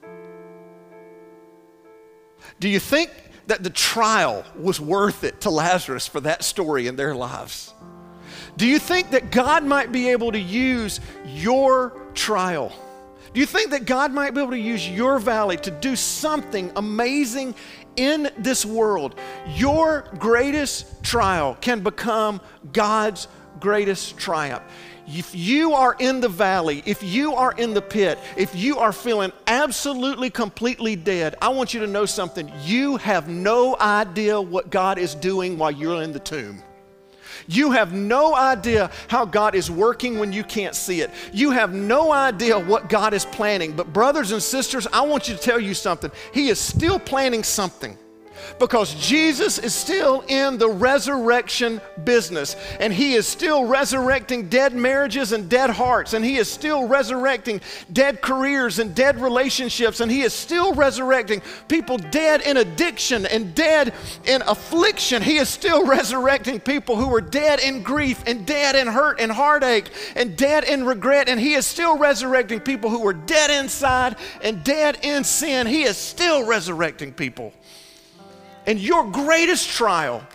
[2.60, 3.12] Do you think
[3.48, 7.74] that the trial was worth it to Lazarus for that story in their lives?
[8.58, 12.72] Do you think that God might be able to use your trial?
[13.34, 16.72] Do you think that God might be able to use your valley to do something
[16.76, 17.56] amazing
[17.96, 19.18] in this world?
[19.48, 22.42] Your greatest trial can become
[22.74, 23.28] God's
[23.60, 24.64] greatest triumph.
[25.14, 28.94] If you are in the valley, if you are in the pit, if you are
[28.94, 32.50] feeling absolutely, completely dead, I want you to know something.
[32.64, 36.64] You have no idea what God is doing while you're in the tomb.
[37.48, 41.12] You have no idea how God is working when you can't see it.
[41.34, 43.74] You have no idea what God is planning.
[43.74, 46.12] But, brothers and sisters, I want you to tell you something.
[46.34, 47.98] He is still planning something
[48.60, 55.32] because Jesus is still in the resurrection business and he is still resurrecting dead marriages
[55.32, 57.62] and dead hearts and he is still resurrecting
[57.92, 63.54] dead careers and dead relationships and he is still resurrecting people dead in addiction and
[63.56, 63.94] dead
[64.26, 65.22] in affliction.
[65.22, 69.32] He is still resurrecting people who are dead in grief and dead in hurt and
[69.32, 74.16] heartache and dead in regret and he is still resurrecting people who are dead inside
[74.44, 75.68] and dead in sin.
[75.68, 77.54] He is still resurrecting people.
[78.66, 80.26] And your greatest trial,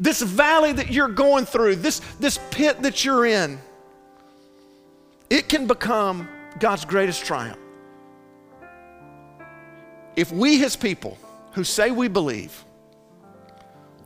[0.00, 3.58] this valley that you're going through, this, this pit that you're in,
[5.30, 6.28] it can become
[6.58, 7.58] God's greatest triumph.
[10.16, 11.18] If we, His people,
[11.52, 12.64] who say we believe,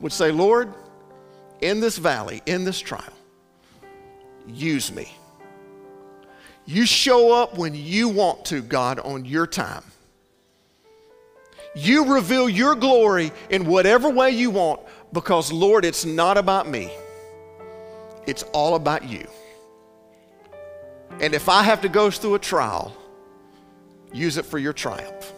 [0.00, 0.72] would say, Lord,
[1.60, 3.12] in this valley, in this trial,
[4.46, 5.12] use me.
[6.66, 9.82] You show up when you want to, God, on your time.
[11.78, 14.80] You reveal your glory in whatever way you want
[15.12, 16.90] because, Lord, it's not about me,
[18.26, 19.28] it's all about you.
[21.20, 22.96] And if I have to go through a trial,
[24.12, 25.32] use it for your triumph.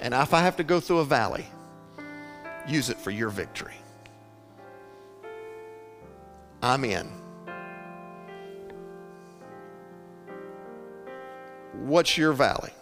[0.00, 1.46] And if I have to go through a valley,
[2.66, 3.76] use it for your victory.
[6.62, 7.08] I'm in.
[11.74, 12.72] What's your valley?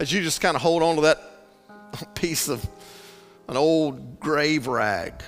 [0.00, 1.18] As you just kind of hold on to that
[2.14, 2.66] piece of
[3.48, 5.22] an old grave rag.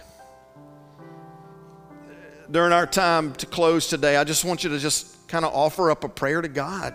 [2.51, 5.91] During our time to close today, I just want you to just kind of offer
[5.91, 6.95] up a prayer to God.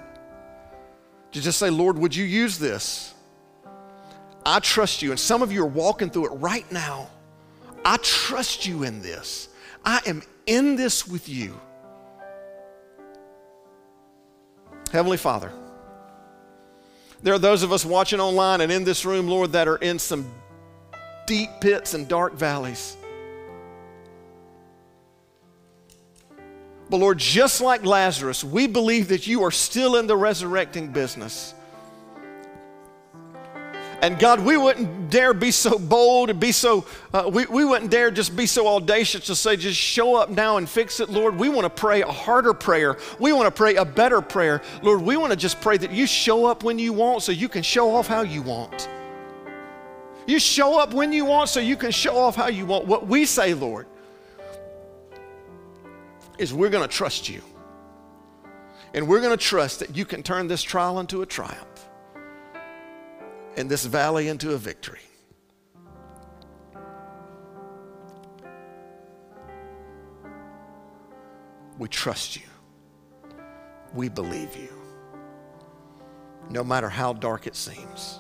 [1.33, 3.13] To just say, Lord, would you use this?
[4.45, 5.11] I trust you.
[5.11, 7.09] And some of you are walking through it right now.
[7.85, 9.49] I trust you in this.
[9.85, 11.59] I am in this with you.
[14.91, 15.51] Heavenly Father,
[17.23, 19.99] there are those of us watching online and in this room, Lord, that are in
[19.99, 20.29] some
[21.27, 22.97] deep pits and dark valleys.
[26.89, 31.53] But Lord, just like Lazarus, we believe that you are still in the resurrecting business.
[34.01, 37.91] And God, we wouldn't dare be so bold and be so, uh, we, we wouldn't
[37.91, 41.37] dare just be so audacious to say, just show up now and fix it, Lord.
[41.37, 42.97] We want to pray a harder prayer.
[43.19, 44.63] We want to pray a better prayer.
[44.81, 47.47] Lord, we want to just pray that you show up when you want so you
[47.47, 48.89] can show off how you want.
[50.25, 52.85] You show up when you want so you can show off how you want.
[52.85, 53.85] What we say, Lord,
[56.39, 57.43] is we're going to trust you.
[58.95, 61.70] And we're going to trust that you can turn this trial into a triumph
[63.57, 64.99] and this valley into a victory.
[71.77, 72.43] We trust you.
[73.93, 74.69] We believe you.
[76.49, 78.19] No matter how dark it seems,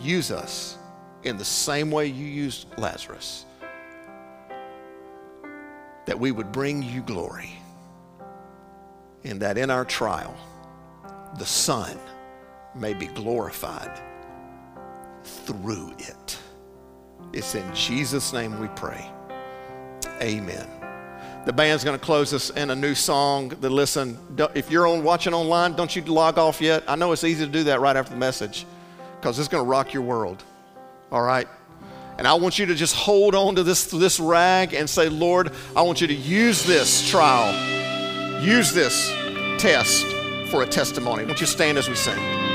[0.00, 0.76] use us
[1.24, 3.44] in the same way you used Lazarus,
[6.06, 7.52] that we would bring you glory,
[9.24, 10.36] and that in our trial,
[11.38, 11.98] the Son
[12.74, 14.00] may be glorified
[15.28, 16.38] through it.
[17.32, 19.10] It's in Jesus' name we pray.
[20.22, 20.66] Amen.
[21.44, 23.48] The band's going to close us in a new song.
[23.60, 24.18] That listen,
[24.54, 26.84] if you're on watching online, don't you log off yet.
[26.86, 28.66] I know it's easy to do that right after the message
[29.20, 30.42] because it's going to rock your world.
[31.10, 31.48] All right?
[32.18, 35.52] And I want you to just hold on to this, this rag and say, Lord,
[35.76, 37.54] I want you to use this trial,
[38.42, 39.08] use this
[39.58, 40.04] test
[40.50, 41.24] for a testimony.
[41.24, 42.47] Won't you stand as we sing?